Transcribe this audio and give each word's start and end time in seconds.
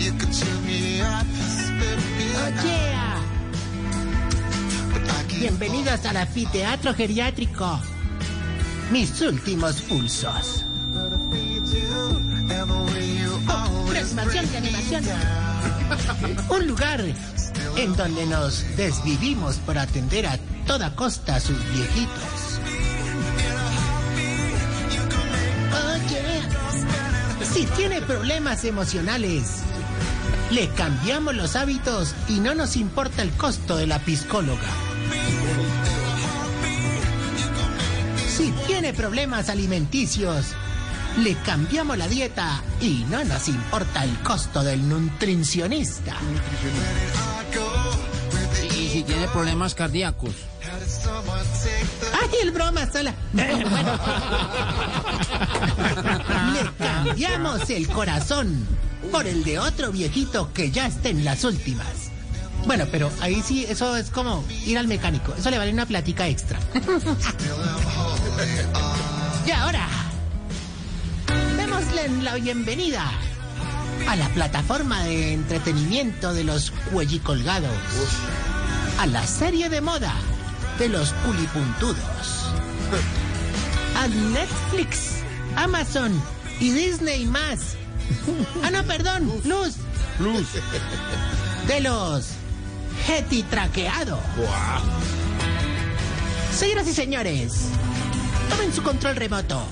Oye, 0.00 0.08
bienvenidos 5.40 6.06
al 6.06 6.16
anfiteatro 6.16 6.94
geriátrico. 6.94 7.78
Mis 8.90 9.20
últimos 9.20 9.82
pulsos. 9.82 10.64
Oh, 13.46 13.90
animación, 13.90 14.50
de 14.50 14.56
animación. 14.56 15.04
Un 16.48 16.66
lugar 16.66 17.04
en 17.76 17.94
donde 17.94 18.24
nos 18.24 18.64
desvivimos 18.78 19.56
por 19.56 19.76
atender 19.76 20.26
a 20.26 20.38
toda 20.66 20.96
costa 20.96 21.36
a 21.36 21.40
sus 21.40 21.58
viejitos. 21.74 22.58
Oye, 25.92 26.40
si 27.52 27.66
tiene 27.76 28.00
problemas 28.00 28.64
emocionales, 28.64 29.64
le 30.50 30.68
cambiamos 30.70 31.34
los 31.34 31.56
hábitos 31.56 32.14
y 32.28 32.40
no 32.40 32.54
nos 32.54 32.76
importa 32.76 33.22
el 33.22 33.30
costo 33.32 33.76
de 33.76 33.86
la 33.86 34.04
psicóloga. 34.04 34.68
Si 38.28 38.50
tiene 38.66 38.92
problemas 38.92 39.48
alimenticios, 39.48 40.46
le 41.18 41.34
cambiamos 41.36 41.96
la 41.96 42.08
dieta 42.08 42.62
y 42.80 43.04
no 43.08 43.22
nos 43.24 43.48
importa 43.48 44.04
el 44.04 44.18
costo 44.22 44.62
del 44.62 44.88
nutricionista. 44.88 46.16
Y 48.74 48.88
si 48.88 49.02
tiene 49.04 49.28
problemas 49.28 49.74
cardíacos. 49.74 50.34
¡Ay, 52.20 52.28
el 52.42 52.50
broma 52.50 52.90
sola! 52.90 53.14
Bueno. 53.32 53.58
Le 56.52 56.84
cambiamos 56.84 57.70
el 57.70 57.88
corazón 57.88 58.66
por 59.10 59.26
el 59.26 59.44
de 59.44 59.58
otro 59.58 59.92
viejito 59.92 60.52
que 60.52 60.70
ya 60.70 60.86
está 60.86 61.08
en 61.08 61.24
las 61.24 61.44
últimas. 61.44 62.10
Bueno, 62.66 62.86
pero 62.90 63.10
ahí 63.20 63.42
sí, 63.44 63.64
eso 63.68 63.96
es 63.96 64.10
como 64.10 64.44
ir 64.66 64.78
al 64.78 64.86
mecánico. 64.86 65.34
Eso 65.36 65.50
le 65.50 65.58
vale 65.58 65.72
una 65.72 65.86
platica 65.86 66.28
extra. 66.28 66.58
y 69.46 69.50
ahora, 69.50 69.88
démosle 71.56 72.08
la 72.22 72.34
bienvenida 72.34 73.10
a 74.08 74.16
la 74.16 74.28
plataforma 74.30 75.04
de 75.04 75.32
entretenimiento 75.32 76.34
de 76.34 76.44
los 76.44 76.70
cuellicolgados. 76.92 77.70
A 78.98 79.06
la 79.06 79.26
serie 79.26 79.70
de 79.70 79.80
moda 79.80 80.14
de 80.78 80.88
los 80.88 81.12
culipuntudos. 81.24 81.96
A 83.96 84.08
Netflix, 84.08 85.22
Amazon 85.56 86.12
y 86.58 86.72
Disney 86.72 87.26
más. 87.26 87.76
Ah, 88.62 88.70
no, 88.70 88.82
perdón, 88.84 89.30
Plus. 89.42 89.76
Plus. 90.18 90.46
De 91.66 91.80
los 91.80 92.28
Getty 93.06 93.42
traqueado. 93.44 94.20
Señoras 96.54 96.86
y 96.88 96.92
señores, 96.92 97.68
tomen 98.50 98.72
su 98.72 98.82
control 98.82 99.16
remoto. 99.16 99.62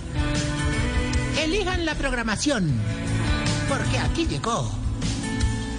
Elijan 1.38 1.84
la 1.84 1.94
programación. 1.94 2.72
Porque 3.68 3.98
aquí 3.98 4.26
llegó. 4.26 4.72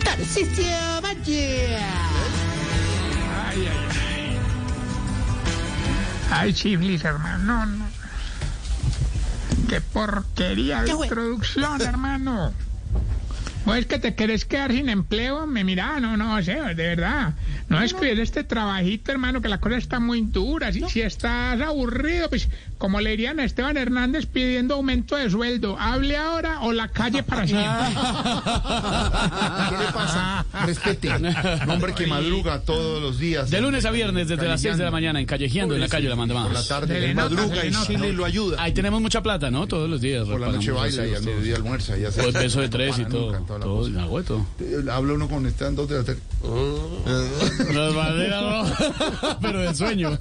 Tarcisio 0.03 1.01
Valle. 1.03 1.77
Ay, 1.77 3.57
ay, 3.57 3.67
ay. 3.67 4.39
Ay, 6.31 6.53
chiflis, 6.53 7.03
hermano. 7.03 7.43
No, 7.43 7.65
no. 7.65 7.88
Qué 9.69 9.81
porquería 9.81 10.81
de 10.81 10.87
Qué 10.87 11.03
introducción, 11.03 11.79
hermano. 11.81 12.53
¿O 13.69 13.75
es 13.75 13.85
que 13.85 13.99
te 13.99 14.15
querés 14.15 14.45
quedar 14.45 14.71
sin 14.71 14.89
empleo? 14.89 15.45
Me 15.45 15.63
mira, 15.63 15.99
no, 15.99 16.17
no, 16.17 16.37
o 16.37 16.41
sea, 16.41 16.73
de 16.73 16.87
verdad. 16.87 17.35
No 17.67 17.79
es 17.81 17.93
que 17.93 18.19
este 18.19 18.43
trabajito, 18.43 19.11
hermano, 19.11 19.41
que 19.41 19.47
la 19.47 19.59
cosa 19.59 19.77
está 19.77 19.99
muy 19.99 20.21
dura. 20.21 20.73
Si, 20.73 20.81
si 20.89 21.01
estás 21.01 21.61
aburrido, 21.61 22.29
pues 22.29 22.49
como 22.79 22.99
le 22.99 23.11
dirían 23.11 23.39
a 23.39 23.43
Esteban 23.43 23.77
Hernández 23.77 24.25
pidiendo 24.25 24.75
aumento 24.75 25.17
de 25.17 25.29
sueldo, 25.29 25.77
hable 25.77 26.17
ahora 26.17 26.61
o 26.61 26.71
la 26.71 26.87
calle 26.87 27.21
para 27.21 27.45
siempre. 27.45 27.69
¿Qué 29.69 29.77
le 29.77 29.91
pasa? 29.93 30.45
Respete. 30.65 31.09
Un 31.09 31.69
hombre 31.69 31.93
que 31.93 32.07
madruga 32.07 32.61
todos 32.61 33.01
los 33.01 33.19
días. 33.19 33.51
De 33.51 33.61
lunes 33.61 33.85
a 33.85 33.91
viernes, 33.91 34.29
desde 34.29 34.47
las 34.47 34.61
6 34.61 34.77
de 34.77 34.83
la 34.83 34.91
mañana, 34.91 35.19
en 35.19 35.25
Callejeando, 35.25 35.75
en 35.75 35.81
la 35.81 35.89
calle 35.89 36.09
la 36.09 36.15
Por 36.15 36.27
la 36.27 36.33
mandamos. 36.33 36.67
tarde 36.67 36.99
le 36.99 37.13
madruga 37.13 37.65
y. 37.65 37.71
Chile 37.85 38.13
lo 38.13 38.25
ayuda. 38.25 38.61
Ahí 38.61 38.73
tenemos 38.73 39.01
mucha 39.01 39.21
plata, 39.21 39.51
¿no? 39.51 39.67
Todos 39.67 39.89
los 39.89 40.01
días. 40.01 40.27
Por 40.27 40.39
la 40.39 40.47
noche 40.47 40.71
baila 40.71 41.05
y 41.05 41.09
al 41.09 41.15
así, 41.17 41.25
mediodía 41.25 41.55
almuerza 41.55 41.97
y 41.97 42.05
hace 42.05 42.23
Pues 42.23 42.33
beso 42.33 42.61
de 42.61 42.69
tres 42.69 42.97
y 42.99 43.05
todo. 43.05 43.45
La 43.59 43.65
Todo, 43.65 44.09
cosa. 44.09 44.33
ah. 44.37 44.45
Eh, 44.61 44.83
Habla 44.91 45.13
uno 45.13 45.27
con 45.29 45.45
este 45.45 45.69
dos 45.71 45.87
de 45.89 45.97
la 45.97 46.03
tarde. 46.03 46.19
No. 46.41 46.99
Pero 49.41 49.59
de 49.59 49.75
sueño. 49.75 50.17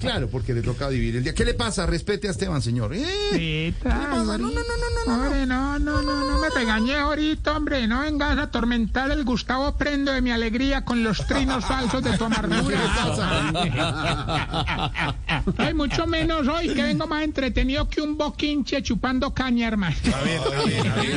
Claro, 0.00 0.28
porque 0.28 0.54
le 0.54 0.62
toca 0.62 0.88
dividir 0.88 1.16
el 1.16 1.24
día. 1.24 1.34
¿Qué 1.34 1.44
le 1.44 1.52
pasa? 1.54 1.84
Respete 1.86 2.28
a 2.28 2.30
Esteban, 2.30 2.62
señor. 2.62 2.92
¿Eh? 2.94 3.74
No, 3.84 4.24
no, 4.24 4.26
no, 4.38 4.38
no, 4.38 4.48
no, 4.48 4.62
no. 5.06 5.14
Hombre, 5.14 5.46
no, 5.46 5.78
no, 5.78 6.02
no, 6.02 6.30
no 6.30 6.38
me 6.40 6.48
regañé 6.50 6.96
ahorita, 6.96 7.56
hombre. 7.56 7.86
No 7.86 8.00
vengas 8.00 8.38
a 8.38 8.42
atormentar 8.42 9.10
el 9.10 9.24
Gustavo 9.24 9.76
Prendo 9.76 10.12
de 10.12 10.22
mi 10.22 10.30
alegría 10.30 10.84
con 10.84 11.02
los 11.04 11.26
trinos 11.26 11.64
falsos 11.64 12.02
de 12.02 12.16
tu 12.16 12.24
amargura. 12.24 12.78
Hay 15.58 15.74
mucho 15.74 16.06
menos 16.06 16.46
hoy 16.48 16.72
que 16.74 16.82
vengo 16.82 17.06
más 17.06 17.22
entretenido 17.24 17.88
que 17.88 18.00
un 18.00 18.16
boquinche 18.16 18.82
chupando 18.82 19.32
caña, 19.34 19.68
hermano. 19.68 19.96
A 20.14 20.22
ver, 20.22 20.40
a 20.40 20.48
ver, 20.64 20.88
a 20.88 20.94
ver. 20.96 21.14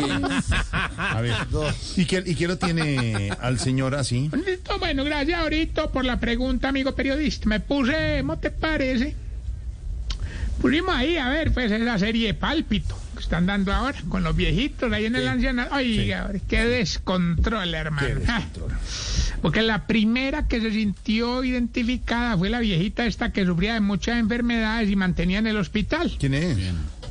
A 1.12 1.22
ver. 1.22 1.36
¿Y 1.96 2.06
qué, 2.06 2.24
¿Y 2.26 2.36
qué 2.36 2.48
lo 2.48 2.58
tiene 2.58 3.32
al 3.40 3.60
señor 3.60 3.96
así? 3.96 4.30
Listo, 4.46 4.80
bueno, 4.80 5.04
gracias 5.04 5.40
ahorita 5.40 5.92
por 5.92 6.06
la 6.06 6.20
pregunta, 6.20 6.70
amigo 6.70 6.94
periodista. 6.96 7.48
Me 7.48 7.60
puse, 7.60 8.20
¿cómo 8.20 8.40
te 8.40 8.52
parece? 8.52 9.16
Pusimos 10.62 10.96
ahí, 10.96 11.18
a 11.18 11.28
ver, 11.30 11.52
pues 11.54 11.72
es 11.72 11.82
la 11.82 11.98
serie 11.98 12.34
Pálpito 12.34 12.96
que 13.16 13.22
están 13.22 13.48
dando 13.48 13.74
ahora 13.74 13.98
con 14.10 14.24
los 14.24 14.36
viejitos 14.36 14.92
ahí 14.94 15.06
en 15.06 15.16
el 15.16 15.28
ancianato. 15.28 15.76
Oiga, 15.76 16.26
hombre, 16.26 16.42
qué 16.48 16.66
descontrol, 16.66 17.74
hermano. 17.74 18.08
Qué 18.08 18.16
descontrol. 18.16 18.72
Porque 19.42 19.64
la 19.64 19.88
primera 19.88 20.48
que 20.48 20.62
se 20.62 20.72
sintió 20.72 21.44
identificada 21.44 22.38
fue 22.38 22.50
la 22.50 22.60
viejita 22.60 23.08
esta 23.08 23.32
que 23.32 23.44
sufría 23.44 23.74
de 23.74 23.80
muchas 23.80 24.20
enfermedades 24.20 24.90
y 24.90 24.96
mantenía 24.96 25.40
en 25.40 25.48
el 25.48 25.58
hospital, 25.58 26.16
¿Quién 26.20 26.36
es? 26.36 26.58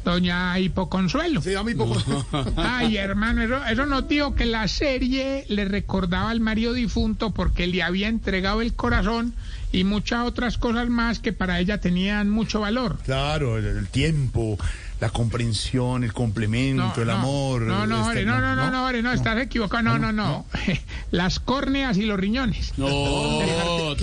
Doña 0.04 0.58
Hipoconsuelo. 0.58 1.40
Llama 1.40 1.70
poco. 1.76 1.96
Ay, 2.56 2.96
hermano, 2.96 3.42
eso, 3.42 3.64
eso 3.64 3.86
nos 3.86 4.08
dijo 4.08 4.34
que 4.34 4.46
la 4.46 4.66
serie 4.68 5.44
le 5.48 5.64
recordaba 5.64 6.30
al 6.30 6.40
marido 6.40 6.72
difunto 6.72 7.30
porque 7.30 7.66
le 7.66 7.82
había 7.82 8.08
entregado 8.08 8.62
el 8.62 8.74
corazón 8.74 9.34
y 9.72 9.84
muchas 9.84 10.26
otras 10.26 10.58
cosas 10.58 10.88
más 10.88 11.18
que 11.20 11.32
para 11.32 11.60
ella 11.60 11.78
tenían 11.78 12.30
mucho 12.30 12.60
valor. 12.60 12.98
Claro, 13.04 13.58
el, 13.58 13.64
el 13.64 13.88
tiempo, 13.88 14.58
la 15.00 15.08
comprensión, 15.08 16.04
el 16.04 16.12
complemento, 16.12 17.00
el 17.02 17.08
amor. 17.10 17.62
No, 17.62 17.86
no, 17.86 18.10
este, 18.10 18.24
no, 18.24 18.38
no, 18.40 18.54
no, 18.54 18.70
no, 18.70 18.84
Ore, 18.84 19.02
no, 19.02 19.12
estás 19.12 19.38
equivocado. 19.38 19.82
No, 19.82 19.98
no, 19.98 20.12
no. 20.12 20.44
Las 21.10 21.40
córneas 21.40 21.96
y 21.96 22.02
los 22.02 22.20
riñones. 22.20 22.74
No. 22.76 22.88
No, 22.88 23.94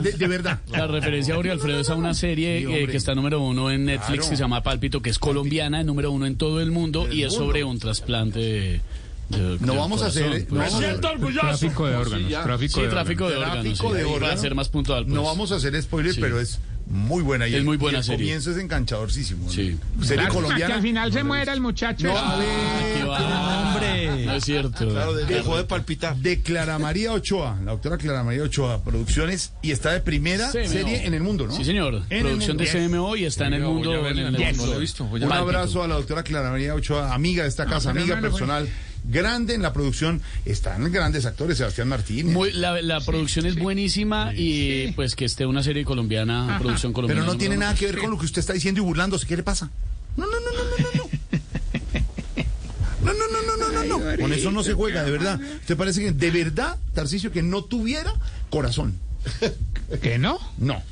de, 0.00 0.12
de 0.12 0.26
verdad. 0.28 0.60
La 0.70 0.86
referencia 0.86 1.34
a 1.34 1.38
Uri 1.38 1.50
Alfredo 1.50 1.80
es 1.80 1.90
a 1.90 1.94
una 1.94 2.14
serie 2.14 2.60
Sí, 2.66 2.72
eh, 2.74 2.86
que 2.88 2.96
está 2.96 3.14
número 3.14 3.40
uno 3.40 3.70
en 3.70 3.84
Netflix 3.84 4.06
Claro. 4.06 4.30
que 4.30 4.36
se 4.36 4.42
llama 4.42 4.62
Pálpito, 4.62 5.00
que 5.00 5.10
es 5.10 5.18
colombiana, 5.18 5.82
número 5.82 6.10
uno 6.10 6.26
en 6.26 6.36
todo 6.36 6.60
el 6.60 6.70
mundo 6.70 7.06
y 7.10 7.22
es 7.22 7.30
mundo. 7.32 7.46
sobre 7.46 7.64
un 7.64 7.78
trasplante 7.78 8.38
de, 8.40 8.80
de- 9.28 9.38
No 9.60 9.72
del 9.72 9.76
vamos 9.78 10.02
a 10.02 10.06
hacer, 10.06 10.24
eh, 10.32 10.46
pues. 10.48 10.72
no 10.72 10.80
vamos 10.80 10.84
a- 10.84 11.00
Tráfico 11.40 11.86
de 11.86 11.96
órganos. 11.96 12.28
Tráfico 12.44 12.80
Sí, 12.80 12.86
tráfico 12.88 13.28
de 13.28 13.36
órganos. 13.36 13.62
Tráfico 13.64 13.88
sí. 13.90 13.96
de 13.96 14.02
Para 14.04 14.14
órganos. 14.16 14.40
ser 14.40 14.54
más 14.54 14.68
puntual. 14.68 15.04
pues. 15.04 15.14
No 15.14 15.22
vamos 15.22 15.52
a 15.52 15.56
hacer 15.56 15.80
spoiler, 15.82 16.14
Sí. 16.14 16.20
pero 16.20 16.40
es 16.40 16.58
muy 16.86 17.22
buena. 17.22 17.46
Y 17.48 17.52
Es 17.52 17.58
el- 17.58 17.64
muy 17.64 17.74
y 17.74 17.78
buena 17.78 17.98
el 17.98 18.04
serie. 18.04 18.26
comienzo 18.26 18.50
es 18.52 18.58
enganchadorcísimo. 18.58 19.44
¿no? 19.46 19.50
Sí. 19.50 19.76
Serie 20.02 20.16
Lástima 20.16 20.28
colombiana. 20.28 20.66
Que 20.66 20.72
al 20.72 20.82
final 20.82 21.12
se 21.12 21.24
muera 21.24 21.52
el 21.52 21.60
muchacho. 21.60 22.06
No, 22.06 22.16
a 22.16 22.36
ver, 22.36 22.46
Qué 22.96 23.04
va, 23.04 23.68
hombre. 23.72 24.26
No 24.26 24.32
es 24.34 24.44
cierto. 24.44 24.88
Claro, 24.88 25.14
de- 25.14 25.24
Dejó 25.26 25.56
de 25.56 25.64
palpitar. 25.64 26.16
de 26.16 26.40
Clara 26.40 26.78
María 26.78 27.12
Ochoa, 27.12 27.58
la 27.64 27.72
doctora 27.72 27.96
Clara 27.98 28.22
María 28.24 28.42
Ochoa, 28.44 28.82
producciones, 28.82 29.52
y 29.62 29.72
está 29.72 29.92
de 29.92 30.00
primera 30.00 30.50
CMO. 30.52 30.68
serie 30.68 31.06
en 31.06 31.14
el 31.14 31.22
mundo, 31.22 31.46
¿no? 31.46 31.52
Sí, 31.56 31.64
señor. 31.64 31.94
En 32.08 32.18
el 32.18 32.22
Producción 32.22 32.56
mundo. 32.56 32.64
de 32.72 32.88
CMO 32.88 33.16
y 33.16 33.24
está 33.24 33.46
en 33.46 33.54
el 33.54 33.62
mundo. 33.62 34.06
en 34.06 34.18
el 34.18 34.36
Yes. 34.36 34.56
mundo. 34.56 34.66
No 34.66 34.70
lo 34.72 34.76
he 34.76 34.80
visto, 34.80 35.04
Un 35.04 35.32
abrazo 35.32 35.82
a 35.82 35.88
la 35.88 35.94
doctora 35.96 36.22
Clara 36.22 36.50
María 36.50 36.74
Ochoa, 36.74 37.12
amiga 37.14 37.42
de 37.42 37.48
esta 37.48 37.66
casa, 37.66 37.90
amiga 37.90 38.20
personal, 38.20 38.68
grande 39.08 39.54
en 39.54 39.62
la 39.62 39.72
producción. 39.72 40.20
Están 40.44 40.90
grandes 40.92 41.26
actores, 41.26 41.58
Sebastián 41.58 41.88
Martínez. 41.88 42.32
Muy- 42.34 42.52
la, 42.52 42.80
la 42.82 43.00
producción 43.00 43.46
es 43.46 43.56
buenísima 43.56 44.32
y 44.34 44.92
pues 44.92 45.14
que 45.16 45.24
esté 45.24 45.46
una 45.46 45.62
serie 45.62 45.84
colombiana, 45.84 46.56
producción 46.60 46.92
colombiana. 46.92 47.22
pero 47.22 47.32
no 47.32 47.38
tiene 47.38 47.56
nada 47.56 47.74
que 47.74 47.86
ver 47.86 47.98
con 47.98 48.10
lo 48.10 48.18
que 48.18 48.26
usted 48.26 48.40
está 48.40 48.52
diciendo 48.52 48.80
y 48.80 48.84
burlándose. 48.84 49.26
¿Qué 49.26 49.36
le 49.36 49.42
pasa? 49.42 49.70
No, 50.16 50.24
no, 50.26 50.32
no, 50.32 50.50
no, 50.50 50.62
no, 50.64 50.76
no, 50.78 51.04
no. 51.04 51.16
No, 53.02 53.12
no, 53.12 53.18
no, 53.30 53.56
no, 53.56 53.56
no, 53.56 53.84
no, 53.84 53.98
no. 54.12 54.16
Con 54.20 54.32
eso 54.32 54.50
no 54.50 54.64
se 54.64 54.72
juega, 54.72 55.04
de 55.04 55.10
verdad. 55.12 55.40
¿Usted 55.60 55.76
parece 55.76 56.00
que 56.00 56.12
de 56.12 56.30
verdad, 56.30 56.76
Tarcicio, 56.94 57.30
que 57.30 57.42
no 57.42 57.62
tuviera 57.62 58.12
corazón? 58.50 58.98
¿Que 60.02 60.18
no? 60.18 60.38
No. 60.58 60.82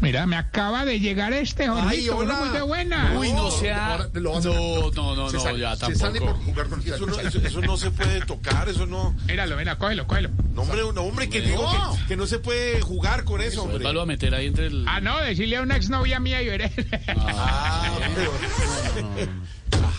Mira, 0.00 0.26
me 0.26 0.36
acaba 0.36 0.84
de 0.84 1.00
llegar 1.00 1.32
este, 1.32 1.68
Jorgito, 1.68 2.16
uno 2.18 2.22
hola. 2.34 2.40
muy 2.40 2.48
de 2.50 2.62
buena. 2.62 3.14
Uy, 3.18 3.32
no 3.32 3.50
sea. 3.50 4.08
No, 4.14 4.40
no, 4.40 5.16
no, 5.16 5.28
Se 5.30 5.36
no, 5.36 5.42
sale- 5.42 5.58
ya 5.60 5.76
se 5.76 5.94
sale 5.94 6.20
por 6.20 6.28
tampoco. 6.30 6.44
jugar 6.50 6.66
con 6.68 6.80
Eso 6.80 7.06
no, 7.06 7.18
eso, 7.20 7.38
eso 7.38 7.60
no 7.62 7.76
se 7.76 7.90
puede 7.90 8.20
tocar, 8.22 8.68
eso 8.68 8.86
no. 8.86 9.14
Míralo, 9.26 9.56
mira, 9.56 9.76
cógelo, 9.78 10.06
cógelo. 10.06 10.30
No, 10.54 10.62
hombre, 10.62 10.80
no, 10.94 11.02
hombre 11.02 11.28
que 11.28 11.40
digo 11.40 11.70
que, 11.70 12.08
que 12.08 12.16
no 12.16 12.26
se 12.26 12.38
puede 12.38 12.80
jugar 12.80 13.24
con 13.24 13.40
eso, 13.40 13.62
hombre. 13.62 13.78
Vuélvalo 13.78 14.02
a 14.02 14.06
meter 14.06 14.34
ahí 14.34 14.46
entre 14.46 14.66
el. 14.66 14.84
Ah, 14.86 15.00
no, 15.00 15.18
decirle 15.18 15.56
a 15.56 15.62
una 15.62 15.76
exnovia 15.76 16.20
mía 16.20 16.42
y 16.42 16.46
veré. 16.46 16.72
Ah, 17.16 17.88
pero- 18.14 18.32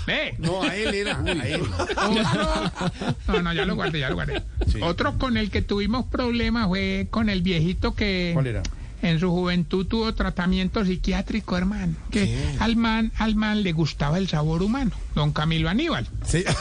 Ve. 0.07 0.35
No, 0.39 0.63
a 0.63 0.75
él 0.75 0.93
era. 0.95 1.19
A 1.19 1.47
él. 1.47 1.61
Otro, 1.61 3.33
no, 3.33 3.41
no, 3.41 3.53
ya 3.53 3.65
lo 3.65 3.75
guardé, 3.75 3.99
ya 3.99 4.09
lo 4.09 4.15
guardé. 4.15 4.41
Otro 4.81 5.17
con 5.17 5.37
el 5.37 5.51
que 5.51 5.61
tuvimos 5.61 6.05
problemas 6.05 6.67
fue 6.67 7.07
con 7.11 7.29
el 7.29 7.41
viejito 7.41 7.93
que 7.93 8.31
¿Cuál 8.33 8.47
era? 8.47 8.63
En 9.01 9.19
su 9.19 9.29
juventud 9.29 9.85
tuvo 9.87 10.13
tratamiento 10.13 10.83
psiquiátrico, 10.85 11.57
hermano. 11.57 11.95
Que 12.09 12.37
al 12.59 12.75
man, 12.75 13.11
al 13.17 13.35
man 13.35 13.63
le 13.63 13.71
gustaba 13.73 14.17
el 14.17 14.27
sabor 14.27 14.61
humano, 14.61 14.91
don 15.15 15.31
Camilo 15.31 15.69
Aníbal. 15.69 16.07
Sí. 16.25 16.43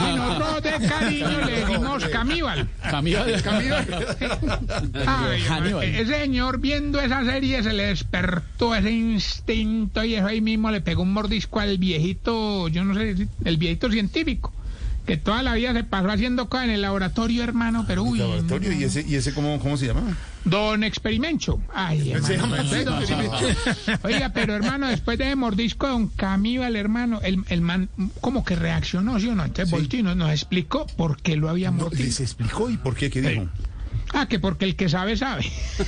Y 0.00 0.16
nosotros 0.16 0.62
de 0.62 0.88
cariño 0.88 1.40
le 1.46 1.66
dimos 1.66 2.04
Camíbal. 2.06 2.68
Camila. 2.90 3.24
Ay, 5.06 5.42
Aníbal. 5.48 5.84
ese 5.84 6.20
señor 6.20 6.58
viendo 6.58 7.00
esa 7.00 7.24
serie 7.24 7.62
se 7.62 7.72
le 7.72 7.86
despertó 7.86 8.74
ese 8.74 8.90
instinto 8.90 10.04
y 10.04 10.14
eso 10.14 10.26
ahí 10.26 10.40
mismo 10.40 10.70
le 10.70 10.80
pegó 10.80 11.02
un 11.02 11.12
mordisco 11.12 11.60
al 11.60 11.78
viejito, 11.78 12.68
yo 12.68 12.84
no 12.84 12.94
sé, 12.94 13.28
el 13.44 13.56
viejito 13.56 13.90
científico, 13.90 14.52
que 15.06 15.16
toda 15.16 15.42
la 15.42 15.54
vida 15.54 15.72
se 15.72 15.82
pasó 15.84 16.08
haciendo 16.10 16.48
cosas 16.48 16.66
en 16.66 16.70
el 16.74 16.82
laboratorio, 16.82 17.42
hermano, 17.42 17.84
pero 17.86 18.02
uy, 18.04 18.18
Laboratorio, 18.18 18.72
¿Y 18.72 18.84
ese, 18.84 19.04
y 19.06 19.16
ese 19.16 19.32
cómo, 19.34 19.58
cómo 19.58 19.76
se 19.76 19.86
llama? 19.86 20.16
don 20.44 20.84
Experimento. 20.84 21.60
Ay, 21.74 22.12
Se 22.22 22.34
hermano. 22.34 22.62
llama 22.62 22.84
don 22.84 22.98
Experimento. 23.02 23.36
Oiga, 24.02 24.30
pero 24.32 24.54
hermano, 24.54 24.88
después 24.88 25.18
de 25.18 25.24
ese 25.26 25.36
mordisco 25.36 25.86
de 25.86 25.92
don 25.92 26.08
Camíbal, 26.08 26.76
hermano, 26.76 27.20
el, 27.22 27.44
el 27.48 27.60
man 27.60 27.88
como 28.20 28.44
que 28.44 28.54
reaccionó, 28.56 29.18
¿sí 29.18 29.28
o 29.28 29.34
no? 29.34 29.44
Entonces 29.44 29.70
Voltino 29.70 30.14
nos 30.14 30.30
explicó 30.30 30.86
por 30.86 31.20
qué 31.20 31.36
lo 31.36 31.48
había 31.48 31.70
No, 31.70 31.78
mordido. 31.84 32.04
¿Les 32.04 32.20
explicó 32.20 32.70
y 32.70 32.76
por 32.76 32.94
qué? 32.94 33.10
¿Qué 33.10 33.20
dijo? 33.20 33.48
Ah, 34.12 34.26
que 34.26 34.40
porque 34.40 34.64
el 34.64 34.74
que 34.76 34.88
sabe, 34.88 35.16
sabe. 35.16 35.42
¿Qué 35.76 35.84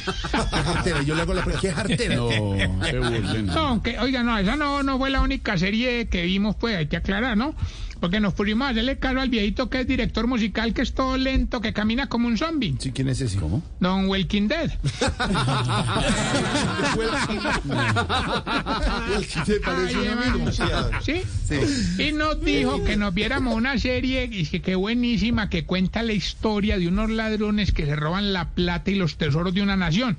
jartera? 0.56 1.02
Yo 1.02 1.14
le 1.16 1.22
hago 1.22 1.34
la 1.34 1.42
pregunta. 1.44 1.60
¿Qué 1.68 1.72
jartera? 1.74 2.14
No, 2.16 2.30
se 2.30 2.98
burlen. 2.98 3.46
No, 3.46 3.52
aunque, 3.68 3.98
oiga, 3.98 4.22
no, 4.22 4.38
esa 4.38 4.54
no, 4.56 4.82
no 4.84 4.96
fue 4.98 5.10
la 5.10 5.22
única 5.22 5.58
serie 5.58 6.06
que 6.08 6.22
vimos, 6.22 6.54
pues 6.56 6.76
hay 6.76 6.86
que 6.86 6.96
aclarar, 6.96 7.36
¿no? 7.36 7.54
Porque 8.02 8.18
nos 8.18 8.34
pusimos 8.34 8.66
a 8.66 8.70
hacerle 8.70 8.98
caso 8.98 9.20
al 9.20 9.28
viejito 9.28 9.70
que 9.70 9.82
es 9.82 9.86
director 9.86 10.26
musical, 10.26 10.74
que 10.74 10.82
es 10.82 10.92
todo 10.92 11.16
lento, 11.16 11.60
que 11.60 11.72
camina 11.72 12.08
como 12.08 12.26
un 12.26 12.36
zombie. 12.36 12.74
Sí, 12.80 12.90
¿quién 12.90 13.08
es 13.08 13.20
ese? 13.20 13.38
¿Cómo? 13.38 13.62
Don 13.78 14.08
Walking 14.08 14.48
Dead. 14.48 14.72
¿Sí? 21.00 21.22
Sí. 21.44 22.02
Y 22.02 22.10
nos 22.10 22.44
dijo 22.44 22.82
que 22.82 22.96
nos 22.96 23.14
viéramos 23.14 23.54
una 23.54 23.78
serie 23.78 24.28
y 24.32 24.46
que, 24.46 24.60
que 24.60 24.74
buenísima 24.74 25.48
que 25.48 25.64
cuenta 25.64 26.02
la 26.02 26.12
historia 26.12 26.78
de 26.78 26.88
unos 26.88 27.08
ladrones 27.08 27.70
que 27.70 27.86
se 27.86 27.94
roban 27.94 28.32
la 28.32 28.48
plata 28.48 28.90
y 28.90 28.96
los 28.96 29.16
tesoros 29.16 29.54
de 29.54 29.62
una 29.62 29.76
nación. 29.76 30.18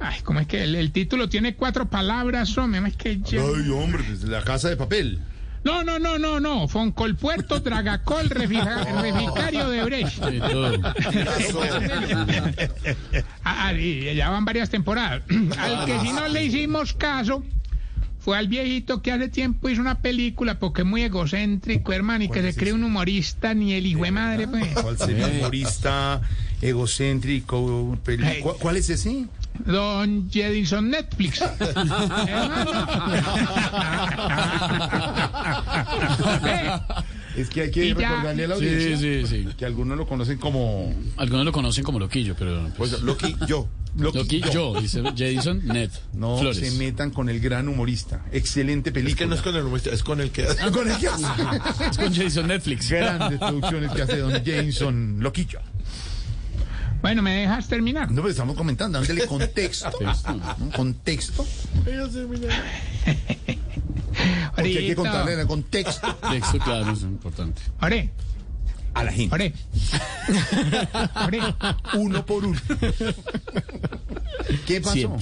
Ay, 0.00 0.22
¿cómo 0.24 0.40
es 0.40 0.46
que 0.46 0.62
el, 0.62 0.74
el 0.74 0.92
título 0.92 1.28
tiene 1.28 1.56
cuatro 1.56 1.90
palabras, 1.90 2.56
hombre? 2.56 2.80
Es 2.88 2.96
que 2.96 3.20
yo... 3.20 3.54
Ay, 3.54 3.68
hombre, 3.68 4.02
pues 4.02 4.22
la 4.22 4.42
casa 4.42 4.70
de 4.70 4.78
papel. 4.78 5.20
No, 5.68 5.84
no, 5.84 5.98
no, 5.98 6.18
no, 6.18 6.40
no. 6.40 6.66
Foncolpuerto, 6.66 7.60
Dragacol, 7.60 8.30
refija- 8.30 8.84
Reficario 9.02 9.68
de 9.68 9.84
Brecht. 9.84 10.18
Ah, 13.44 13.68
ah, 13.68 13.72
y 13.74 14.14
ya 14.14 14.30
van 14.30 14.44
varias 14.46 14.70
temporadas. 14.70 15.22
Al 15.58 15.84
que 15.84 16.00
si 16.00 16.12
no 16.12 16.26
le 16.28 16.44
hicimos 16.44 16.94
caso 16.94 17.44
fue 18.20 18.36
al 18.36 18.48
viejito 18.48 19.00
que 19.00 19.12
hace 19.12 19.28
tiempo 19.28 19.68
hizo 19.68 19.80
una 19.80 20.00
película 20.00 20.58
porque 20.58 20.82
es 20.82 20.88
muy 20.88 21.02
egocéntrico, 21.02 21.92
hermano, 21.92 22.24
y 22.24 22.28
que 22.28 22.42
se 22.42 22.54
cree 22.54 22.72
un 22.72 22.84
humorista 22.84 23.54
ni 23.54 23.72
el 23.74 23.86
hijo 23.86 24.02
de 24.04 24.10
madre, 24.10 24.48
pues. 24.48 24.66
¿Cuál 24.82 24.98
sería? 24.98 25.28
Humorista, 25.28 26.20
egocéntrico. 26.60 27.96
peli- 28.04 28.24
Hey. 28.26 28.40
¿Cuál, 28.42 28.56
cuál 28.56 28.76
es 28.76 28.90
ese? 28.90 29.26
Don 29.66 30.30
Jedison 30.30 30.90
Netflix. 30.90 31.42
Es 37.38 37.48
que 37.50 37.62
hay 37.62 37.70
que 37.70 37.94
recordarle 37.94 38.44
a 38.44 38.48
la 38.48 38.54
audiencia 38.56 38.98
sí, 38.98 39.26
sí. 39.26 39.48
que 39.56 39.64
algunos 39.64 39.96
lo 39.96 40.08
conocen 40.08 40.38
como. 40.38 40.92
Algunos 41.16 41.44
lo 41.44 41.52
conocen 41.52 41.84
como 41.84 42.00
Loquillo, 42.00 42.34
pero. 42.36 42.68
Pues, 42.76 42.90
Pues 42.90 43.02
Loki, 43.02 43.36
yo. 43.46 43.68
Loki, 43.96 44.18
Loquillo, 44.18 44.50
yo, 44.50 44.80
dice 44.80 45.02
Jason 45.16 45.64
Net. 45.64 45.90
No 46.14 46.38
Flores. 46.38 46.58
se 46.58 46.70
metan 46.72 47.10
con 47.10 47.28
el 47.28 47.38
gran 47.40 47.68
humorista. 47.68 48.24
Excelente 48.32 48.90
película. 48.90 49.12
Es 49.12 49.18
que 49.18 49.26
no 49.26 49.34
es 49.36 49.42
con 49.42 49.54
el 49.54 49.62
humorista, 49.62 49.90
es 49.90 50.02
con 50.02 50.20
el 50.20 50.30
que. 50.30 50.46
Ah, 50.60 50.70
con 50.72 50.90
el 50.90 50.98
que 50.98 51.08
hace. 51.08 51.24
Es 51.90 51.96
con 51.96 52.12
Jason 52.12 52.48
Netflix. 52.48 52.90
Grandes 52.90 53.38
producciones 53.38 53.92
que 53.92 54.02
hace 54.02 54.18
Don 54.18 54.44
Jameson 54.44 55.18
Loquillo. 55.20 55.60
Bueno, 57.00 57.22
¿me 57.22 57.32
dejas 57.32 57.68
terminar? 57.68 58.10
No, 58.10 58.16
pero 58.16 58.30
estamos 58.30 58.56
comentando, 58.56 58.98
dándole 58.98 59.26
contexto. 59.28 59.90
¿no? 60.00 60.70
Contexto. 60.72 61.46
Porque 64.54 64.78
hay 64.78 64.86
que 64.88 64.96
contarle 64.96 65.40
el 65.40 65.46
contexto 65.46 66.14
Texto, 66.30 66.58
claro, 66.58 66.92
es 66.92 67.02
importante. 67.02 67.62
Ore, 67.80 68.10
a 69.00 69.04
la 69.04 69.12
gente. 69.12 69.34
ore. 69.34 69.52
Ore. 71.26 71.40
Uno 71.94 72.24
por 72.26 72.44
uno. 72.44 72.60
¿Qué 74.66 74.80
pasó? 74.80 75.16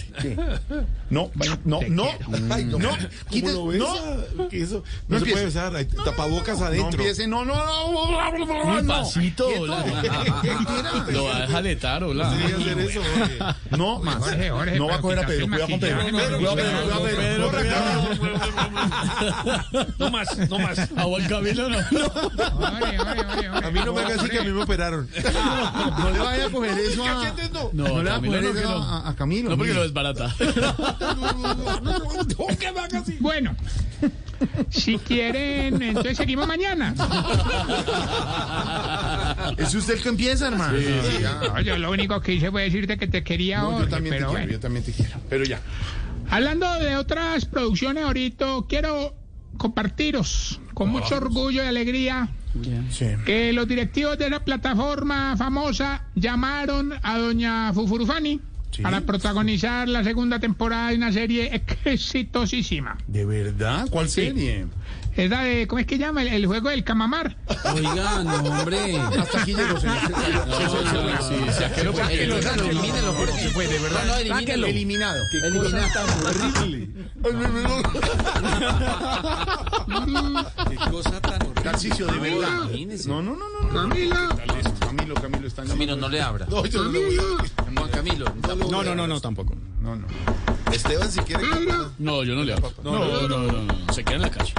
No, 1.11 1.31
no, 1.65 1.79
Te 1.79 1.91
no, 1.91 2.05
ay, 2.51 2.65
no, 2.65 2.79
¿Cómo 2.79 2.91
quite- 3.31 3.53
lo 3.53 3.73
no? 3.73 4.49
¿Qué 4.49 4.63
eso? 4.63 4.83
No, 5.09 5.19
No 5.19 5.19
se 5.19 5.31
empiece. 5.31 5.33
puede 5.33 5.45
besar, 5.47 5.77
hay 5.77 5.85
tapabocas 5.87 6.59
no 6.59 6.67
adentro. 6.67 7.01
empiece, 7.01 7.27
no, 7.27 7.45
no, 7.45 7.55
no, 7.55 8.83
no. 8.83 8.87
pasito, 8.89 9.47
Quieto. 9.49 9.63
hola. 9.63 9.85
Lo 11.13 11.25
va 11.25 11.37
a 11.37 11.41
dejar 11.43 11.67
hola. 12.05 12.31
Hacer 12.31 12.79
eso, 12.81 13.01
oye. 13.01 13.39
No, 13.77 13.99
más. 14.01 14.17
Jorge, 14.17 14.51
Jorge, 14.51 14.79
No 14.79 14.87
va 14.89 14.95
a 14.97 15.01
coger 15.01 15.19
a 15.21 15.27
Pedro, 15.27 15.45
el 15.45 15.51
cuidado 15.51 15.71
con 15.71 15.81
Pedro. 15.81 15.97
maquillaje, 15.97 16.37
Cuidado, 16.37 16.57
Pedro, 16.57 16.57
Pedro, 16.57 16.83
cuidado, 16.83 17.03
Pedro. 17.05 17.51
Pedro, 19.71 19.95
No 19.99 20.11
más, 20.11 20.39
no 20.51 20.59
más. 20.59 20.79
A 20.79 21.03
Juan 21.03 21.25
Camilo 21.29 21.69
no. 21.69 21.79
Ore, 21.79 22.99
ore, 22.99 23.49
ore. 23.51 23.66
A 23.67 23.71
mí 23.71 23.81
no 23.85 23.93
me 23.93 24.01
hagas 24.03 24.19
así 24.21 24.29
que 24.31 24.39
a 24.39 24.43
mí 24.45 24.53
me 24.53 24.63
operaron. 24.63 25.09
No 25.99 26.11
le 26.11 26.19
vaya 26.19 26.47
a 26.47 26.51
coger 26.51 26.79
eso 26.79 27.05
a... 27.05 27.23
¿Cachetes 27.25 27.53
no? 27.53 27.71
No, 27.73 27.89
No 27.89 28.03
le 28.03 28.11
va 28.11 28.17
a 28.17 28.21
no, 28.21 28.35
eso 28.37 28.63
no. 28.63 28.83
a, 28.83 29.09
a 29.09 29.17
Camilo. 29.17 29.51
No, 29.51 29.57
porque 29.57 29.73
mire. 29.73 29.81
lo 29.81 29.85
desbarata. 29.85 30.35
¿Qué 32.59 32.73
me 32.73 32.81
así? 32.99 33.17
Bueno, 33.21 33.57
si 34.71 34.99
quieren, 34.99 35.81
entonces 35.83 36.17
seguimos 36.17 36.47
mañana. 36.47 36.95
Es 39.57 39.75
usted 39.75 39.95
el 39.95 40.03
que 40.03 40.09
empieza, 40.09 40.49
hermano. 40.49 40.79
Sí, 40.79 41.19
ya. 41.21 41.41
No, 41.55 41.61
yo 41.61 41.79
lo 41.79 41.91
único 41.91 42.21
que 42.21 42.35
hice 42.35 42.51
fue 42.51 42.63
decirte 42.65 42.97
que 42.99 43.07
te 43.07 43.23
quería 43.25 43.63
No, 43.63 43.81
yo 43.81 43.89
también 43.89 44.15
te 44.15 44.19
quiero, 44.19 44.33
bueno. 44.33 44.53
yo 44.53 44.61
también 44.61 44.85
te 44.85 44.93
quiero. 44.93 45.13
Pero 45.29 45.45
ya. 45.45 45.61
Hablando 46.31 46.73
de 46.79 46.97
otras 46.97 47.45
producciones 47.47 48.05
ahorita, 48.05 48.47
quiero 48.69 49.15
compartiros 49.57 50.61
con 50.75 50.91
mucho 50.91 51.17
orgullo 51.17 51.65
y 51.65 51.67
alegría 51.67 52.29
Sí. 52.91 53.07
que 53.25 53.53
los 53.53 53.67
directivos 53.69 54.19
de 54.19 54.31
la 54.31 54.45
plataforma 54.45 55.37
famosa 55.37 56.05
llamaron 56.15 56.93
a 57.03 57.19
doña 57.19 57.73
Fufurufani 57.73 58.41
Sí. 58.71 58.83
para 58.83 59.01
protagonizar 59.01 59.89
la 59.89 60.05
segunda 60.05 60.39
temporada 60.39 60.91
de 60.91 60.97
una 60.97 61.11
serie 61.13 61.63
exitosísima. 61.85 62.99
¿De 63.07 63.25
verdad? 63.25 63.87
¿Cuál 63.91 64.09
Sí. 64.09 64.27
serie? 64.27 64.67
Es 65.17 65.31
la 65.31 65.41
de, 65.43 65.67
¿cómo 65.67 65.79
es 65.79 65.87
que 65.87 65.97
llama? 65.99 66.21
El, 66.23 66.29
el 66.29 66.47
juego 66.47 66.69
del 66.69 66.85
camamar. 66.85 67.37
Oiga, 67.75 68.23
no, 68.23 68.35
hombre. 68.37 68.99
Hasta 68.99 69.41
aquí 69.41 69.55
llegó, 69.55 69.81
señor. 69.81 69.97
Se- 71.53 71.69
fue, 73.51 73.67
de 73.67 73.79
verdad. 73.79 74.01
No, 74.05 74.13
no, 74.13 74.17
elimínalo. 74.19 74.67
Eliminado. 74.67 75.23
Elimínalo. 75.43 75.87
Qué 80.69 80.77
cosa 80.91 81.21
tan 81.21 81.43
horrible. 81.47 81.57
Tarcicio, 81.63 82.07
de 82.07 82.19
verdad. 82.19 82.49
No, 83.07 83.23
no, 83.23 83.37
no, 83.37 83.49
no. 83.63 83.89
Camilo. 83.89 84.17
Camilo, 84.79 85.15
Camilo, 85.15 85.47
está 85.47 85.63
en 85.63 85.69
Camilo, 85.69 85.97
no 85.97 86.09
le 86.09 86.21
abra. 86.21 86.47
No, 86.49 86.65
yo 86.67 86.85
no 86.85 86.91
le 86.91 87.05
voy 87.07 87.17
a- 87.17 87.73
Juan 87.79 87.91
Camilo. 87.91 88.25
tampoco 88.43 88.71
No, 88.71 88.83
no, 88.83 88.95
no, 88.95 89.07
no, 89.07 89.21
tampoco. 89.21 89.55
No, 89.81 89.97
no. 89.97 90.07
Esteban, 90.73 91.11
si 91.11 91.21
quiere. 91.21 91.43
No, 91.99 92.23
yo 92.25 92.35
no 92.35 92.45
le 92.45 92.53
hablo. 92.53 92.73
No, 92.83 92.99
no, 92.99 93.29
no, 93.29 93.39
no, 93.53 93.63
no. 93.63 93.93
Se 93.93 94.05
queda 94.05 94.17
en 94.17 94.23
la 94.23 94.31
calle. 94.31 94.53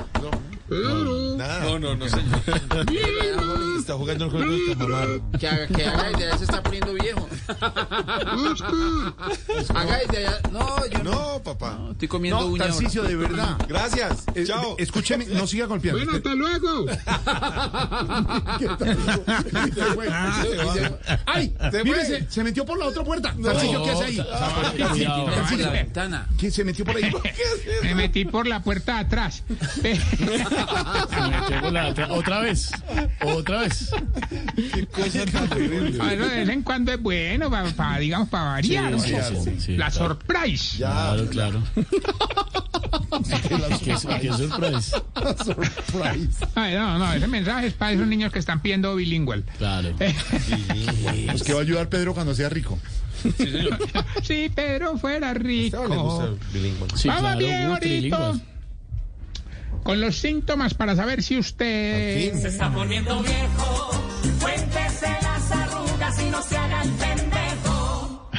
No, 0.69 1.79
no, 1.79 1.95
no, 1.95 2.09
señor. 2.09 3.36
Está 3.87 3.97
jugando 3.97 4.29
con 4.29 4.45
nuestra 4.45 4.75
mamá. 4.75 5.05
Que 5.39 5.47
haga, 5.47 5.67
que 5.67 5.85
haga 5.85 6.03
desde 6.09 6.25
allá 6.27 6.37
se 6.37 6.43
está 6.43 6.61
poniendo 6.61 6.93
viejo. 6.93 7.29
haga 9.73 9.97
desde 9.99 10.27
allá. 10.27 10.39
No, 10.51 10.85
yo 10.87 11.03
no. 11.05 11.11
No, 11.37 11.41
papá. 11.41 11.79
Estoy 11.91 12.09
comiendo 12.09 12.41
No, 12.41 12.45
uña. 12.47 12.65
Tarcicio, 12.65 13.03
de 13.03 13.15
verdad. 13.15 13.55
Gracias. 13.69 14.25
Eh, 14.35 14.43
Chao. 14.45 14.75
Escúcheme, 14.77 15.25
no 15.27 15.47
siga 15.47 15.67
golpeando. 15.67 15.99
Bueno, 16.03 16.17
hasta 16.17 16.35
luego. 16.35 16.85
¡Ay! 21.25 21.53
Se 21.71 21.83
Mire, 21.85 21.95
fue. 21.95 22.05
se, 22.05 22.29
se 22.29 22.43
metió 22.43 22.65
por 22.65 22.77
la 22.77 22.87
otra 22.87 23.05
puerta. 23.05 23.33
Tarcicio, 23.41 23.83
¿qué 23.83 23.89
hace 23.91 24.03
ahí? 24.03 24.17
La 25.57 25.69
ventana. 25.69 26.27
¿Quién 26.37 26.51
se 26.51 26.63
metió 26.65 26.83
por 26.83 26.97
ahí? 26.97 27.09
Me 27.83 27.95
metí 27.95 28.25
por 28.25 28.47
la 28.47 28.61
puerta 28.61 28.95
de 28.95 28.99
atrás. 28.99 29.43
Se 29.81 29.93
metió 29.93 31.61
por 31.61 31.71
la 31.71 31.87
otra- 31.87 32.07
Otra 32.11 32.39
vez. 32.41 32.71
Otra 33.21 33.61
vez. 33.61 33.76
Cosa 34.91 35.25
tan 35.25 35.49
terrible. 35.49 35.91
De 35.91 36.15
vez 36.15 36.49
en 36.49 36.63
cuando 36.63 36.91
es 36.91 37.01
bueno, 37.01 37.49
para, 37.75 37.99
digamos, 37.99 38.29
para 38.29 38.43
variar. 38.45 38.99
Sí, 38.99 39.15
sí. 39.59 39.77
La 39.77 39.91
surprise. 39.91 40.77
Ya. 40.77 40.89
Claro, 40.89 41.27
claro. 41.29 41.63
¿Qué, 43.83 43.95
qué 44.21 44.33
sorpresa. 44.33 45.03
Surprise. 45.43 46.45
Ay, 46.55 46.75
no, 46.75 46.97
no, 46.99 47.13
ese 47.13 47.27
mensaje 47.27 47.67
es 47.67 47.73
para 47.73 47.93
esos 47.93 48.07
niños 48.07 48.31
que 48.31 48.39
están 48.39 48.61
pidiendo 48.61 48.95
bilingüe. 48.95 49.43
Claro. 49.57 49.95
Pues 51.27 51.43
que 51.43 51.53
va 51.53 51.59
a 51.59 51.63
ayudar 51.63 51.89
Pedro 51.89 52.13
cuando 52.13 52.33
sea 52.33 52.49
rico. 52.49 52.79
Sí, 54.23 54.51
pero 54.53 54.97
fuera 54.97 55.33
rico. 55.33 56.37
bilingüe. 56.53 56.87
Vamos 57.05 57.37
bien, 57.37 57.61
ahorita. 57.63 58.33
Con 59.87 60.01
los 60.01 60.17
síntomas 60.17 60.73
para 60.73 60.97
saber 60.97 61.23
si 61.23 61.39
usted... 61.39 62.33
Fin. 62.33 62.45
está 62.45 62.69
poniendo 62.69 63.23
viejo. 63.23 64.03
Cuéntese 64.41 65.07
las 65.21 65.49
arrugas 65.49 66.21
y 66.21 66.29
no 66.29 66.41
se 66.41 66.57
haga 66.57 66.81
el 66.81 66.89
pendejo. 66.91 68.29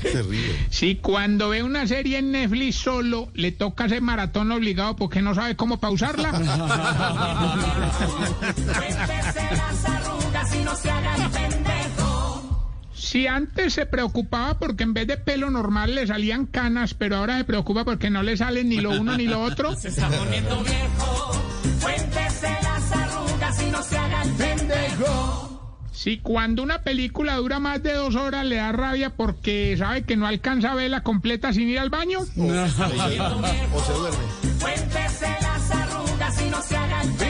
Terrible. 0.00 0.54
Si 0.70 0.96
cuando 0.96 1.50
ve 1.50 1.62
una 1.62 1.86
serie 1.86 2.16
en 2.16 2.32
Netflix 2.32 2.76
solo 2.76 3.28
le 3.34 3.52
toca 3.52 3.84
hacer 3.84 4.00
maratón 4.00 4.50
obligado 4.52 4.96
porque 4.96 5.20
no 5.20 5.34
sabe 5.34 5.54
cómo 5.54 5.78
pausarla. 5.78 6.30
Cuéntese 8.54 9.48
las 9.54 9.84
arrugas 9.84 10.54
y 10.54 10.64
no 10.64 10.76
se 10.76 10.90
haga 10.90 11.16
el 11.16 11.22
pendejo. 11.24 11.49
Si 13.10 13.26
antes 13.26 13.74
se 13.74 13.86
preocupaba 13.86 14.60
porque 14.60 14.84
en 14.84 14.94
vez 14.94 15.04
de 15.08 15.16
pelo 15.16 15.50
normal 15.50 15.96
le 15.96 16.06
salían 16.06 16.46
canas, 16.46 16.94
pero 16.94 17.16
ahora 17.16 17.38
se 17.38 17.44
preocupa 17.44 17.84
porque 17.84 18.08
no 18.08 18.22
le 18.22 18.36
salen 18.36 18.68
ni 18.68 18.76
lo 18.76 18.90
uno 18.90 19.16
ni 19.16 19.26
lo 19.26 19.42
otro. 19.42 19.74
Se 19.76 19.88
está 19.88 20.08
poniendo 20.08 20.62
viejo. 20.62 21.32
Cuéntese 21.82 22.48
las 22.62 22.92
arrugas 22.92 23.62
y 23.64 23.70
no 23.72 23.82
se 23.82 23.98
haga 23.98 24.22
el 24.22 24.30
pendejo. 24.34 25.80
Si 25.90 26.18
cuando 26.18 26.62
una 26.62 26.84
película 26.84 27.34
dura 27.34 27.58
más 27.58 27.82
de 27.82 27.94
dos 27.94 28.14
horas 28.14 28.46
le 28.46 28.56
da 28.56 28.70
rabia 28.70 29.10
porque 29.10 29.74
sabe 29.76 30.04
que 30.04 30.16
no 30.16 30.28
alcanza 30.28 30.70
a 30.70 30.76
verla 30.76 31.02
completa 31.02 31.52
sin 31.52 31.68
ir 31.68 31.80
al 31.80 31.90
baño. 31.90 32.20
O 32.20 32.24
se 32.36 32.38
duerme. 32.38 33.48
Cuéntese 34.60 35.26
las 35.42 35.70
arrugas 35.72 36.42
y 36.42 36.48
no 36.48 36.62
se 36.62 36.76
haga 36.76 37.02
el 37.02 37.08
pendejo. 37.08 37.29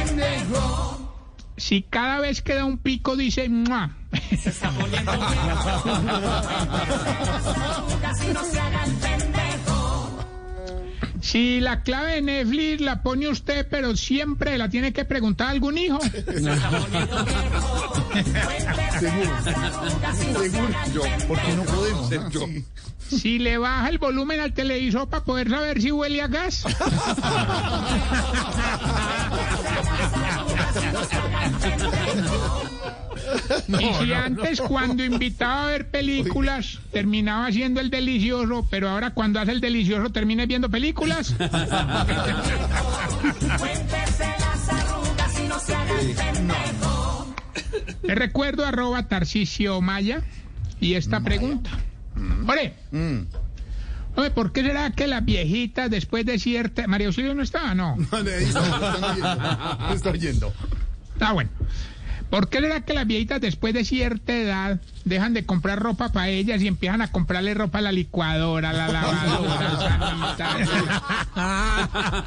Si 1.60 1.82
cada 1.82 2.20
vez 2.20 2.40
que 2.40 2.54
da 2.54 2.64
un 2.64 2.78
pico 2.78 3.16
dice 3.16 3.50
¡Mua! 3.50 3.90
Se 4.42 4.48
está 4.48 4.70
poniendo 4.70 5.14
y 5.14 5.18
no 8.32 8.44
se 8.44 8.60
haga 8.60 8.84
el 8.86 8.94
pendejo. 8.94 10.24
Si 11.20 11.60
la 11.60 11.82
clave 11.82 12.14
de 12.14 12.22
Netflix 12.22 12.80
la 12.80 13.02
pone 13.02 13.28
usted, 13.28 13.68
pero 13.70 13.94
siempre 13.94 14.56
la 14.56 14.70
tiene 14.70 14.94
que 14.94 15.04
preguntar 15.04 15.48
a 15.48 15.50
algún 15.50 15.76
hijo. 15.76 16.00
Se 16.00 16.18
está 16.18 16.70
poniendo 16.70 17.24
viejo. 17.26 18.08
Cuéntese 18.10 19.46
las 19.46 19.76
arrugas 19.76 20.24
y 20.24 20.28
no 20.32 20.40
se 20.40 20.58
haga 20.58 20.84
el 20.86 20.92
Yo, 20.94 21.02
porque 21.28 21.52
no 21.52 21.64
podemos. 21.64 22.10
¿no? 22.10 22.30
Yo. 22.30 22.46
Si 23.10 23.38
le 23.38 23.58
baja 23.58 23.90
el 23.90 23.98
volumen 23.98 24.40
al 24.40 24.54
televisor 24.54 25.10
para 25.10 25.24
poder 25.24 25.50
saber 25.50 25.82
si 25.82 25.92
huele 25.92 26.22
a 26.22 26.28
gas. 26.28 26.64
Y 33.68 33.94
si 33.94 34.12
antes 34.12 34.60
cuando 34.60 35.04
invitaba 35.04 35.64
a 35.64 35.66
ver 35.66 35.90
películas 35.90 36.78
terminaba 36.92 37.46
haciendo 37.46 37.80
el 37.80 37.90
delicioso, 37.90 38.66
pero 38.70 38.88
ahora 38.88 39.10
cuando 39.10 39.40
hace 39.40 39.52
el 39.52 39.60
delicioso 39.60 40.10
termina 40.10 40.46
viendo 40.46 40.70
películas. 40.70 41.34
Cuéntese 43.58 44.26
las 44.38 44.68
arrugas 44.68 45.40
y 45.40 45.48
no 45.48 45.58
se 45.58 45.74
haga 45.74 46.00
el 46.00 46.14
pendejo. 46.14 47.34
Le 48.02 48.14
recuerdo 48.14 48.64
arroba 48.64 49.06
Tarcisio 49.08 49.80
Maya 49.80 50.22
y 50.80 50.94
esta 50.94 51.20
pregunta. 51.20 51.70
Ore, 52.46 52.74
Oye, 54.16 54.30
¿por 54.30 54.52
qué 54.52 54.62
será 54.62 54.90
que 54.90 55.06
las 55.06 55.24
viejitas 55.24 55.90
después 55.90 56.26
de 56.26 56.38
cierta... 56.38 56.86
María 56.86 57.06
Auxilio 57.06 57.34
no 57.34 57.42
estaba, 57.42 57.74
no. 57.74 57.96
No, 57.96 58.18
ahí 58.18 58.44
está, 58.44 59.88
está 59.94 60.10
oyendo. 60.10 60.52
Ah, 61.20 61.32
bueno. 61.32 61.50
¿Por 62.30 62.48
qué 62.48 62.60
será 62.60 62.80
que 62.82 62.94
las 62.94 63.06
viejitas 63.06 63.40
después 63.40 63.74
de 63.74 63.84
cierta 63.84 64.32
edad 64.32 64.80
dejan 65.04 65.34
de 65.34 65.44
comprar 65.44 65.80
ropa 65.80 66.10
para 66.10 66.28
ellas 66.28 66.62
y 66.62 66.68
empiezan 66.68 67.02
a 67.02 67.10
comprarle 67.10 67.54
ropa 67.54 67.78
a 67.78 67.82
la 67.82 67.90
licuadora, 67.90 68.70
a 68.70 68.72
la 68.72 68.88
lavadora, 68.88 70.36
al 70.38 70.68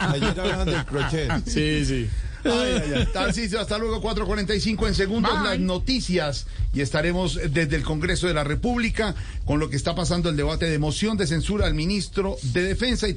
Ayer 0.14 0.40
hablaban 0.40 0.66
del 0.66 0.86
crochet. 0.86 1.32
Sí, 1.46 1.86
sí. 1.86 2.10
Ay, 2.46 2.82
ay, 2.84 2.94
ay. 2.96 3.08
Tarcisio, 3.14 3.60
hasta 3.60 3.78
luego, 3.78 4.02
4.45 4.02 4.88
en 4.88 4.96
segundos, 4.96 5.32
Bye. 5.34 5.44
las 5.50 5.60
noticias. 5.60 6.46
Y 6.74 6.82
estaremos 6.82 7.40
desde 7.52 7.76
el 7.76 7.84
Congreso 7.84 8.28
de 8.28 8.34
la 8.34 8.44
República 8.44 9.14
con 9.46 9.60
lo 9.60 9.70
que 9.70 9.76
está 9.76 9.94
pasando 9.94 10.30
el 10.30 10.36
debate 10.36 10.66
de 10.66 10.80
moción 10.80 11.18
de 11.18 11.28
censura 11.28 11.68
al 11.68 11.74
ministro 11.76 12.38
de 12.42 12.64
Defensa. 12.64 13.08
Y 13.08 13.12